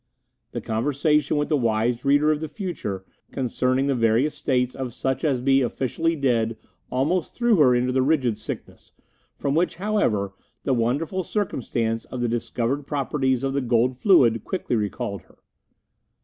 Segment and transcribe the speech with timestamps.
[0.51, 5.23] The conversation with the wise reader of the future concerning the various states of such
[5.23, 6.57] as be officially dead
[6.89, 8.93] almost threw her into the rigid sickness,
[9.35, 10.33] from which, however,
[10.63, 15.37] the wonderful circumstance of the discovered properties of the gold fluid quickly recalled her.